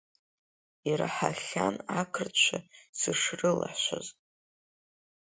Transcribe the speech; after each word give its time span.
Ираҳахьан 0.89 1.75
ақырҭцәа 2.01 2.59
сышрылашәаз. 2.99 4.07